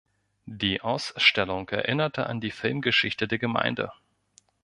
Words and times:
Die 0.47 0.81
Ausstellung 0.81 1.69
erinnerte 1.69 2.25
an 2.25 2.41
die 2.41 2.49
Filmgeschichte 2.49 3.27
der 3.27 3.37
Gemeinde. 3.37 3.91